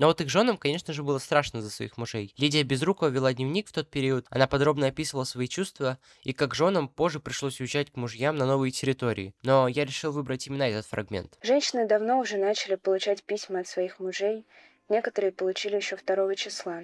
Но 0.00 0.06
вот 0.08 0.20
их 0.20 0.28
женам, 0.28 0.56
конечно 0.56 0.92
же, 0.92 1.02
было 1.02 1.18
страшно 1.18 1.60
за 1.60 1.70
своих 1.70 1.96
мужей. 1.96 2.32
Лидия 2.36 2.62
Безрукова 2.62 3.08
вела 3.08 3.32
дневник 3.32 3.68
в 3.68 3.72
тот 3.72 3.90
период, 3.90 4.26
она 4.30 4.46
подробно 4.46 4.88
описывала 4.88 5.24
свои 5.24 5.48
чувства, 5.48 5.98
и 6.22 6.32
как 6.32 6.54
женам 6.54 6.88
позже 6.88 7.20
пришлось 7.20 7.60
уезжать 7.60 7.90
к 7.90 7.96
мужьям 7.96 8.36
на 8.36 8.46
новые 8.46 8.70
территории. 8.70 9.34
Но 9.42 9.66
я 9.66 9.84
решил 9.84 10.12
выбрать 10.12 10.46
именно 10.46 10.64
этот 10.64 10.86
фрагмент. 10.86 11.36
Женщины 11.42 11.86
давно 11.86 12.18
уже 12.18 12.36
начали 12.36 12.76
получать 12.76 13.24
письма 13.24 13.60
от 13.60 13.68
своих 13.68 13.98
мужей, 13.98 14.46
некоторые 14.88 15.32
получили 15.32 15.76
еще 15.76 15.96
2 15.96 16.34
числа 16.36 16.82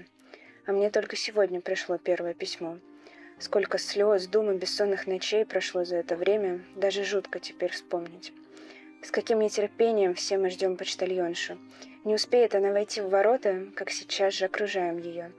а 0.67 0.73
мне 0.73 0.91
только 0.91 1.17
сегодня 1.17 1.61
пришло 1.61 1.99
первое 1.99 2.35
письмо. 2.35 2.79
Сколько 3.39 3.79
слез, 3.79 4.27
дум 4.27 4.51
и 4.51 4.57
бессонных 4.57 5.07
ночей 5.07 5.45
прошло 5.45 5.85
за 5.85 5.97
это 5.97 6.17
время, 6.17 6.65
даже 6.77 7.05
жутко 7.05 7.41
теперь 7.41 7.73
вспомнить. 7.73 8.33
С 9.03 9.11
каким 9.11 9.41
нетерпением 9.41 10.15
все 10.15 10.39
мы 10.39 10.51
ждем 10.51 10.77
почтальоншу. 10.77 11.59
Не 12.05 12.15
успеет 12.15 12.55
она 12.55 12.73
войти 12.73 13.01
в 13.01 13.11
ворота, 13.11 13.67
как 13.75 13.91
сейчас 13.91 14.35
же 14.35 14.47
окружаем 14.47 14.99
ее. 14.99 15.33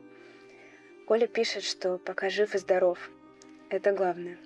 Коля 1.08 1.28
пишет, 1.28 1.64
что 1.64 1.98
пока 1.98 2.30
жив 2.30 2.54
и 2.54 2.58
здоров. 2.58 3.10
Это 3.70 3.92
главное. 3.92 4.38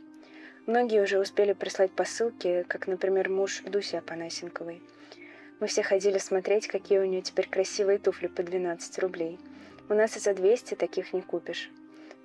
Многие 0.66 1.02
уже 1.02 1.20
успели 1.20 1.54
прислать 1.54 1.92
посылки, 1.92 2.64
как, 2.68 2.88
например, 2.88 3.30
муж 3.30 3.62
Дуси 3.66 3.96
Апанасенковой. 3.96 4.82
Мы 5.60 5.68
все 5.68 5.84
ходили 5.84 6.18
смотреть, 6.20 6.68
какие 6.68 7.00
у 7.00 7.06
нее 7.06 7.22
теперь 7.22 7.50
красивые 7.50 7.98
туфли 7.98 8.28
по 8.28 8.44
12 8.44 9.00
рублей. 9.00 9.40
У 9.90 9.96
нас 9.96 10.16
и 10.16 10.20
за 10.20 10.36
200 10.36 10.76
таких 10.76 11.14
не 11.14 11.22
купишь. 11.24 11.72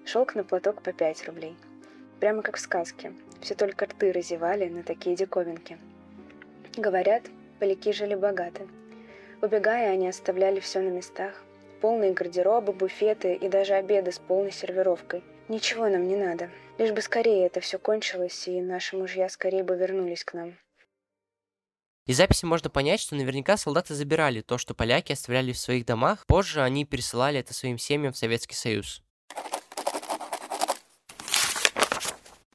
Шелк 0.04 0.34
на 0.34 0.44
платок 0.44 0.82
по 0.82 0.92
5 0.92 1.26
рублей. 1.28 1.56
Прямо 2.20 2.42
как 2.42 2.58
в 2.58 2.60
сказке. 2.60 3.14
Все 3.40 3.54
только 3.54 3.86
рты 3.86 4.12
разевали 4.12 4.68
на 4.68 4.82
такие 4.82 5.16
диковинки. 5.16 5.78
Говорят, 6.76 7.22
поляки 7.58 7.92
жили 7.92 8.14
богато. 8.14 8.68
Убегая, 9.40 9.92
они 9.92 10.08
оставляли 10.08 10.60
все 10.60 10.80
на 10.80 10.90
местах. 10.90 11.42
Полные 11.80 12.12
гардеробы, 12.12 12.74
буфеты 12.74 13.32
и 13.32 13.48
даже 13.48 13.72
обеды 13.72 14.12
с 14.12 14.18
полной 14.18 14.52
сервировкой. 14.52 15.24
Ничего 15.48 15.88
нам 15.88 16.06
не 16.06 16.16
надо. 16.16 16.50
Лишь 16.76 16.92
бы 16.92 17.00
скорее 17.00 17.46
это 17.46 17.60
все 17.60 17.78
кончилось, 17.78 18.46
и 18.46 18.60
наши 18.60 18.94
мужья 18.94 19.26
скорее 19.30 19.64
бы 19.64 19.74
вернулись 19.74 20.24
к 20.24 20.34
нам. 20.34 20.54
Из 22.06 22.18
записи 22.18 22.44
можно 22.44 22.68
понять, 22.68 23.00
что 23.00 23.14
наверняка 23.14 23.56
солдаты 23.56 23.94
забирали 23.94 24.42
то, 24.42 24.58
что 24.58 24.74
поляки 24.74 25.12
оставляли 25.12 25.52
в 25.52 25.58
своих 25.58 25.86
домах. 25.86 26.26
Позже 26.26 26.62
они 26.62 26.84
пересылали 26.84 27.40
это 27.40 27.54
своим 27.54 27.78
семьям 27.78 28.12
в 28.12 28.18
Советский 28.18 28.54
Союз. 28.54 29.02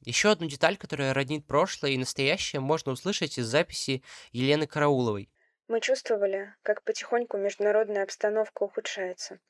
Еще 0.02 0.30
одну 0.30 0.46
деталь, 0.46 0.76
которая 0.76 1.12
роднит 1.12 1.46
прошлое 1.46 1.90
и 1.92 1.98
настоящее, 1.98 2.60
можно 2.60 2.92
услышать 2.92 3.38
из 3.38 3.46
записи 3.46 4.04
Елены 4.30 4.68
Карауловой. 4.68 5.28
Мы 5.66 5.80
чувствовали, 5.80 6.54
как 6.62 6.84
потихоньку 6.84 7.36
международная 7.36 8.04
обстановка 8.04 8.62
ухудшается. 8.62 9.40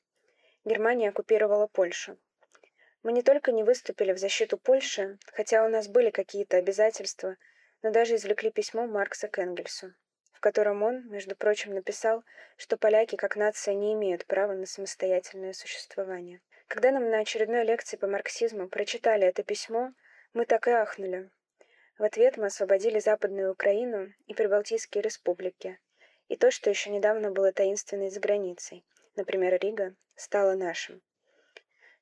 Германия 0.65 1.09
оккупировала 1.09 1.67
Польшу. 1.67 2.17
Мы 3.03 3.11
не 3.11 3.21
только 3.21 3.51
не 3.51 3.63
выступили 3.63 4.13
в 4.13 4.17
защиту 4.17 4.57
Польши, 4.57 5.19
хотя 5.31 5.63
у 5.63 5.69
нас 5.69 5.87
были 5.87 6.09
какие-то 6.09 6.57
обязательства, 6.57 7.37
но 7.83 7.91
даже 7.91 8.15
извлекли 8.15 8.51
письмо 8.51 8.87
Маркса 8.87 9.27
к 9.27 9.39
Энгельсу, 9.39 9.93
в 10.33 10.39
котором 10.39 10.83
он, 10.83 11.07
между 11.09 11.35
прочим, 11.35 11.73
написал, 11.73 12.23
что 12.57 12.77
поляки 12.77 13.15
как 13.15 13.35
нация 13.35 13.73
не 13.73 13.93
имеют 13.93 14.25
права 14.25 14.53
на 14.53 14.65
самостоятельное 14.65 15.53
существование. 15.53 16.41
Когда 16.67 16.91
нам 16.91 17.09
на 17.09 17.19
очередной 17.19 17.63
лекции 17.63 17.97
по 17.97 18.07
марксизму 18.07 18.69
прочитали 18.69 19.27
это 19.27 19.43
письмо, 19.43 19.91
мы 20.33 20.45
так 20.45 20.67
и 20.67 20.71
ахнули. 20.71 21.29
В 21.97 22.03
ответ 22.03 22.37
мы 22.37 22.45
освободили 22.45 22.99
Западную 22.99 23.51
Украину 23.51 24.13
и 24.27 24.33
Прибалтийские 24.33 25.01
республики. 25.01 25.79
И 26.29 26.37
то, 26.37 26.49
что 26.49 26.69
еще 26.69 26.89
недавно 26.89 27.31
было 27.31 27.51
таинственной 27.51 28.09
за 28.09 28.19
границей, 28.19 28.85
например, 29.15 29.59
Рига, 29.59 29.93
стало 30.15 30.55
нашим. 30.55 31.01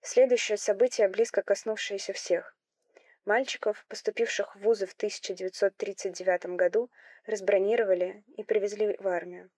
Следующее 0.01 0.57
событие, 0.57 1.07
близко 1.07 1.41
коснувшееся 1.41 2.13
всех. 2.13 2.55
Мальчиков, 3.29 3.85
поступивших 3.87 4.55
в 4.55 4.61
вузы 4.61 4.87
в 4.87 4.93
1939 4.93 6.57
году, 6.57 6.89
разбронировали 7.27 8.23
и 8.35 8.43
привезли 8.43 8.97
в 8.99 9.07
армию. 9.07 9.51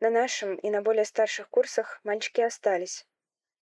На 0.00 0.08
нашем 0.08 0.54
и 0.54 0.70
на 0.70 0.80
более 0.80 1.04
старших 1.04 1.50
курсах 1.50 2.00
мальчики 2.02 2.40
остались, 2.40 3.06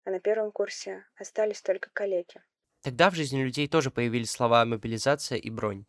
а 0.04 0.10
на 0.10 0.20
первом 0.20 0.52
курсе 0.52 1.04
остались 1.16 1.60
только 1.60 1.90
калеки. 1.92 2.40
Тогда 2.84 3.10
в 3.10 3.16
жизни 3.16 3.42
людей 3.42 3.66
тоже 3.66 3.90
появились 3.90 4.30
слова 4.30 4.64
«мобилизация» 4.64 5.38
и 5.38 5.50
«бронь». 5.50 5.86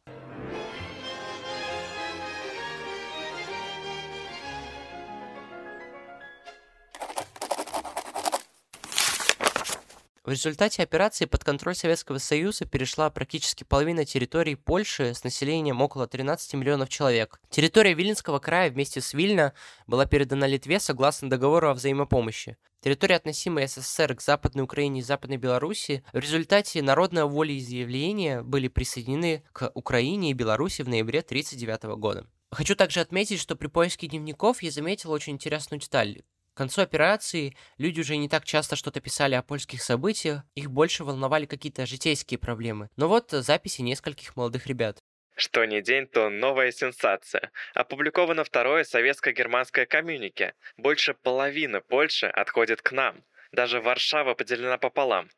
В 10.25 10.29
результате 10.29 10.81
операции 10.83 11.25
под 11.25 11.43
контроль 11.43 11.75
Советского 11.75 12.17
Союза 12.17 12.63
перешла 12.63 13.09
практически 13.09 13.65
половина 13.65 14.05
территории 14.05 14.55
Польши 14.55 15.13
с 15.13 15.25
населением 15.25 15.81
около 15.81 16.07
13 16.07 16.53
миллионов 16.53 16.87
человек. 16.87 17.41
Территория 17.49 17.93
Виленского 17.93 18.39
края 18.39 18.71
вместе 18.71 19.01
с 19.01 19.13
Вильно 19.13 19.53
была 19.85 20.05
передана 20.05 20.47
Литве 20.47 20.79
согласно 20.79 21.29
договору 21.29 21.67
о 21.69 21.73
взаимопомощи. 21.73 22.55
Территории, 22.79 23.15
относимые 23.15 23.67
СССР 23.67 24.15
к 24.15 24.21
Западной 24.21 24.63
Украине 24.63 25.01
и 25.01 25.03
Западной 25.03 25.35
Белоруссии, 25.35 26.05
в 26.13 26.19
результате 26.19 26.81
народного 26.81 27.29
волеизъявления 27.29 28.43
были 28.43 28.69
присоединены 28.69 29.43
к 29.51 29.71
Украине 29.73 30.31
и 30.31 30.33
Беларуси 30.33 30.83
в 30.83 30.87
ноябре 30.87 31.19
1939 31.19 31.99
года. 31.99 32.25
Хочу 32.49 32.77
также 32.77 33.01
отметить, 33.01 33.41
что 33.41 33.57
при 33.57 33.67
поиске 33.67 34.07
дневников 34.07 34.63
я 34.63 34.71
заметил 34.71 35.11
очень 35.11 35.33
интересную 35.33 35.81
деталь. 35.81 36.21
К 36.53 36.57
концу 36.57 36.83
операции 36.83 37.55
люди 37.79 38.01
уже 38.01 38.15
не 38.15 38.29
так 38.29 38.45
часто 38.45 38.75
что-то 38.75 39.01
писали 39.01 39.33
о 39.33 39.41
польских 39.41 39.81
событиях, 39.81 40.43
их 40.53 40.69
больше 40.69 41.03
волновали 41.03 41.47
какие-то 41.47 41.87
житейские 41.87 42.37
проблемы. 42.37 42.89
Но 42.95 43.07
вот 43.07 43.31
записи 43.31 43.81
нескольких 43.81 44.35
молодых 44.35 44.67
ребят. 44.67 44.99
Что 45.35 45.65
не 45.65 45.81
день, 45.81 46.05
то 46.05 46.29
новая 46.29 46.71
сенсация. 46.71 47.51
Опубликовано 47.73 48.43
второе 48.43 48.83
советско-германское 48.83 49.87
коммюнике. 49.87 50.53
Больше 50.77 51.15
половины 51.15 51.81
Польши 51.81 52.27
отходит 52.27 52.83
к 52.83 52.91
нам. 52.91 53.23
Даже 53.51 53.81
Варшава 53.81 54.35
поделена 54.35 54.77
пополам. 54.77 55.29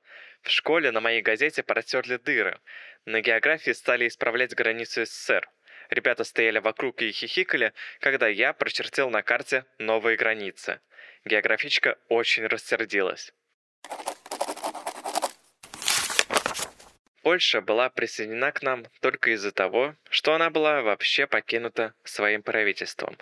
В 0.41 0.49
школе 0.51 0.91
на 0.91 0.99
моей 0.99 1.21
газете 1.21 1.63
протерли 1.63 2.17
дыры. 2.17 2.59
На 3.05 3.21
географии 3.21 3.71
стали 3.71 4.09
исправлять 4.09 4.53
границу 4.53 5.05
СССР. 5.05 5.49
Ребята 5.89 6.23
стояли 6.23 6.59
вокруг 6.59 7.01
и 7.01 7.11
хихикали, 7.11 7.71
когда 7.99 8.27
я 8.27 8.51
прочертил 8.53 9.09
на 9.09 9.21
карте 9.21 9.65
новые 9.77 10.17
границы. 10.17 10.81
Географичка 11.27 11.97
очень 12.07 12.45
рассердилась. 12.45 13.33
Польша 17.23 17.61
была 17.61 17.89
присоединена 17.89 18.51
к 18.51 18.61
нам 18.61 18.85
только 19.01 19.31
из-за 19.31 19.51
того, 19.51 19.95
что 20.11 20.35
она 20.35 20.51
была 20.51 20.83
вообще 20.83 21.25
покинута 21.25 21.95
своим 22.03 22.43
правительством, 22.43 23.17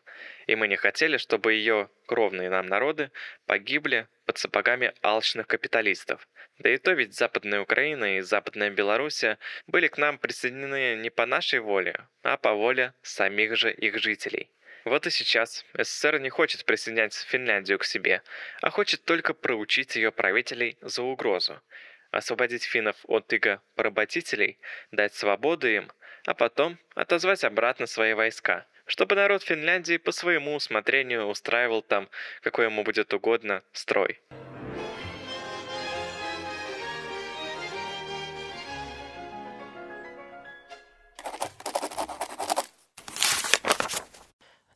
и 0.48 0.56
мы 0.58 0.68
не 0.68 0.76
хотели, 0.76 1.16
чтобы 1.16 1.54
ее 1.54 1.90
кровные 2.06 2.50
нам 2.50 2.66
народы 2.66 3.12
погибли 3.46 4.10
под 4.26 4.38
сапогами 4.38 4.92
алчных 5.02 5.48
капиталистов. 5.48 6.28
Да 6.60 6.70
и 6.70 6.78
то 6.78 6.92
ведь 6.92 7.14
Западная 7.14 7.62
Украина 7.62 8.18
и 8.18 8.22
Западная 8.22 8.70
Белоруссия 8.70 9.40
были 9.68 9.88
к 9.88 9.98
нам 9.98 10.18
присоединены 10.18 10.98
не 10.98 11.10
по 11.10 11.26
нашей 11.26 11.60
воле, 11.60 11.96
а 12.22 12.36
по 12.36 12.52
воле 12.52 12.94
самих 13.02 13.56
же 13.56 13.72
их 13.72 13.98
жителей. 14.00 14.52
Вот 14.86 15.08
и 15.08 15.10
сейчас 15.10 15.66
СССР 15.74 16.20
не 16.20 16.30
хочет 16.30 16.66
присоединять 16.66 17.14
Финляндию 17.14 17.80
к 17.80 17.86
себе, 17.86 18.22
а 18.62 18.70
хочет 18.70 19.04
только 19.06 19.34
проучить 19.34 19.96
ее 19.96 20.12
правителей 20.12 20.78
за 20.82 21.04
угрозу. 21.04 21.62
Освободить 22.12 22.64
финнов 22.64 22.98
от 23.08 23.32
иго 23.34 23.62
поработителей, 23.76 24.60
дать 24.92 25.16
свободу 25.16 25.68
им, 25.68 25.92
а 26.26 26.34
потом 26.34 26.78
отозвать 26.96 27.44
обратно 27.44 27.88
свои 27.88 28.14
войска, 28.14 28.66
чтобы 28.86 29.16
народ 29.16 29.42
Финляндии 29.44 29.98
по 29.98 30.12
своему 30.12 30.54
усмотрению 30.56 31.26
устраивал 31.26 31.82
там, 31.82 32.10
какой 32.42 32.66
ему 32.66 32.84
будет 32.84 33.14
угодно, 33.14 33.64
строй. 33.72 34.20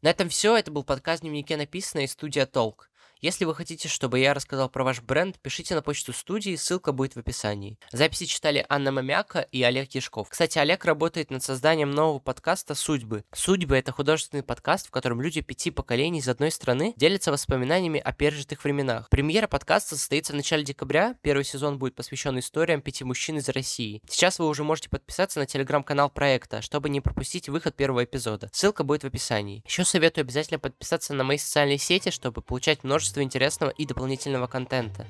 На 0.02 0.10
этом 0.10 0.30
все. 0.30 0.56
Это 0.56 0.72
был 0.72 0.84
подкаст 0.84 1.22
«Дневнике 1.22 1.58
написано» 1.58 2.02
из 2.02 2.12
студия 2.12 2.46
Толк. 2.46 2.87
Если 3.20 3.46
вы 3.46 3.56
хотите, 3.56 3.88
чтобы 3.88 4.20
я 4.20 4.36
рассказал 4.36 4.70
про 4.70 4.84
ваш 4.84 5.02
бренд, 5.02 5.40
пишите 5.40 5.74
на 5.74 5.82
почту 5.82 6.14
студии, 6.14 6.56
ссылка 6.56 6.92
будет 6.92 7.16
в 7.16 7.20
описании. 7.20 7.80
Записи 7.92 8.26
читали 8.26 8.64
Анна 8.70 8.92
Мамяка 8.92 9.40
и 9.40 9.64
Олег 9.64 9.96
Яшков. 9.96 10.30
Кстати, 10.30 10.60
Олег 10.60 10.86
работает 10.86 11.32
над 11.32 11.42
созданием 11.42 11.90
нового 11.90 12.20
подкаста 12.20 12.76
«Судьбы». 12.76 13.24
«Судьбы»— 13.34 13.76
это 13.78 13.92
художественный 13.92 14.44
подкаст, 14.44 14.88
в 14.88 14.92
котором 14.92 15.20
люди 15.20 15.42
пяти 15.42 15.72
поколений 15.72 16.20
из 16.20 16.28
одной 16.28 16.52
страны 16.52 16.94
делятся 16.96 17.32
воспоминаниями 17.32 18.00
о 18.00 18.14
пережитых 18.14 18.64
временах. 18.64 19.10
Премьера 19.10 19.48
подкаста 19.48 19.96
состоится 19.96 20.34
в 20.34 20.36
начале 20.36 20.64
декабря. 20.64 21.16
Первый 21.24 21.44
сезон 21.44 21.80
будет 21.80 21.96
посвящен 21.96 22.38
историям 22.38 22.82
пяти 22.82 23.04
мужчин 23.04 23.38
из 23.38 23.50
России. 23.50 24.04
Сейчас 24.08 24.38
вы 24.38 24.48
уже 24.48 24.64
можете 24.64 24.90
подписаться 24.90 25.40
на 25.40 25.48
телеграм-канал 25.48 26.12
проекта, 26.12 26.62
чтобы 26.62 26.90
не 26.90 27.02
пропустить 27.02 27.50
выход 27.50 27.76
первого 27.76 28.04
эпизода. 28.04 28.50
Ссылка 28.54 28.84
будет 28.84 29.02
в 29.02 29.08
описании. 29.08 29.64
Еще 29.66 29.86
советую 29.86 30.22
обязательно 30.24 30.60
подписаться 30.60 31.16
на 31.16 31.24
мои 31.24 31.40
социальные 31.40 31.80
сети, 31.80 32.12
чтобы 32.12 32.44
получать 32.44 32.84
множество 32.84 33.07
множество 33.08 33.24
интересного 33.24 33.70
и 33.72 33.86
дополнительного 33.86 34.48
контента. 34.48 35.06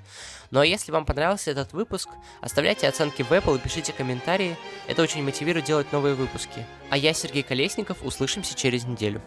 Ну 0.51 0.59
а 0.59 0.65
если 0.65 0.91
вам 0.91 1.05
понравился 1.05 1.51
этот 1.51 1.73
выпуск, 1.73 2.09
оставляйте 2.41 2.87
оценки 2.87 3.23
в 3.23 3.31
Apple 3.31 3.55
и 3.55 3.59
пишите 3.59 3.91
комментарии, 3.91 4.55
это 4.87 5.01
очень 5.01 5.23
мотивирует 5.23 5.65
делать 5.65 5.91
новые 5.91 6.13
выпуски. 6.13 6.65
А 6.89 6.97
я, 6.97 7.13
Сергей 7.13 7.43
Колесников, 7.43 8.03
услышимся 8.03 8.55
через 8.55 8.85
неделю. 8.85 9.21